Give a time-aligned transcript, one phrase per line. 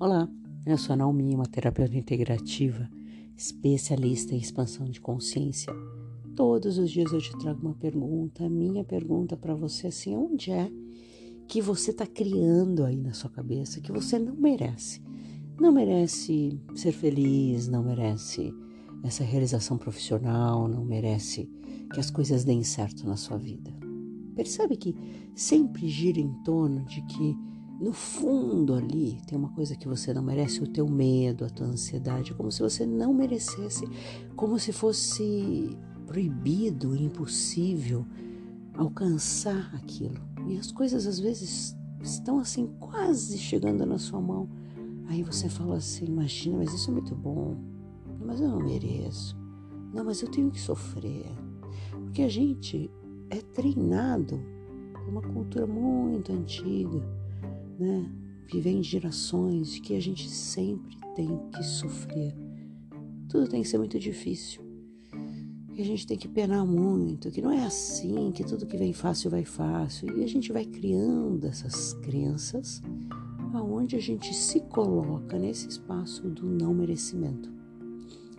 [0.00, 0.28] Olá,
[0.64, 2.88] eu sou a Naomi, uma terapeuta integrativa,
[3.36, 5.72] especialista em expansão de consciência.
[6.36, 8.44] Todos os dias eu te trago uma pergunta.
[8.44, 10.70] A minha pergunta para você assim: onde é
[11.48, 15.02] que você está criando aí na sua cabeça que você não merece?
[15.60, 18.54] Não merece ser feliz, não merece
[19.02, 21.50] essa realização profissional, não merece
[21.92, 23.74] que as coisas deem certo na sua vida.
[24.36, 24.94] Percebe que
[25.34, 27.36] sempre gira em torno de que
[27.80, 31.68] no fundo ali tem uma coisa que você não merece, o teu medo, a tua
[31.68, 33.88] ansiedade, como se você não merecesse,
[34.34, 38.04] como se fosse proibido, impossível
[38.74, 40.16] alcançar aquilo.
[40.48, 44.48] E as coisas às vezes estão assim quase chegando na sua mão.
[45.06, 47.56] Aí você fala assim: imagina, mas isso é muito bom.
[48.24, 49.36] Mas eu não mereço.
[49.94, 51.26] Não, mas eu tenho que sofrer.
[51.92, 52.90] Porque a gente
[53.30, 54.40] é treinado
[54.92, 57.00] por uma cultura muito antiga
[57.78, 58.10] né,
[58.48, 62.34] que vem de gerações, que a gente sempre tem que sofrer.
[63.28, 64.62] Tudo tem que ser muito difícil.
[65.74, 68.92] Que a gente tem que penar muito, que não é assim, que tudo que vem
[68.92, 70.18] fácil vai fácil.
[70.18, 72.82] E a gente vai criando essas crenças
[73.54, 77.50] aonde a gente se coloca nesse espaço do não merecimento.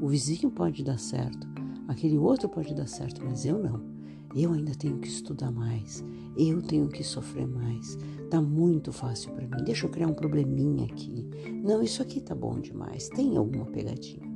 [0.00, 1.46] O vizinho pode dar certo,
[1.88, 3.93] aquele outro pode dar certo, mas eu não.
[4.34, 6.04] Eu ainda tenho que estudar mais,
[6.36, 7.96] eu tenho que sofrer mais.
[8.28, 9.64] Tá muito fácil para mim.
[9.64, 11.24] Deixa eu criar um probleminha aqui.
[11.62, 13.08] Não, isso aqui tá bom demais.
[13.10, 14.28] Tem alguma pegadinha?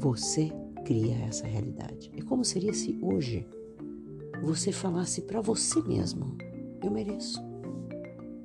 [0.00, 0.50] Você
[0.84, 2.10] cria essa realidade.
[2.14, 3.46] E como seria se hoje
[4.42, 6.36] você falasse para você mesmo:
[6.82, 7.40] eu mereço.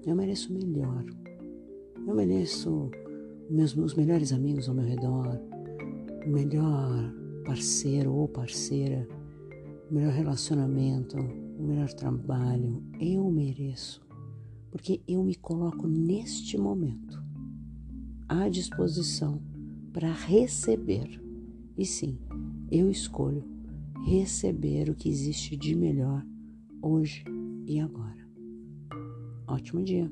[0.05, 1.05] Eu mereço melhor.
[2.05, 2.89] Eu mereço
[3.49, 5.39] meus, melhores amigos ao meu redor,
[6.25, 7.13] o melhor
[7.45, 9.07] parceiro ou parceira
[9.91, 12.81] o melhor relacionamento, o melhor trabalho.
[12.97, 14.01] Eu mereço,
[14.71, 17.21] porque eu me coloco neste momento
[18.27, 19.41] à disposição
[19.91, 21.21] para receber.
[21.77, 22.17] E sim,
[22.71, 23.43] eu escolho
[24.05, 26.25] receber o que existe de melhor
[26.81, 27.25] hoje
[27.67, 28.25] e agora.
[29.45, 30.09] Ótimo dia!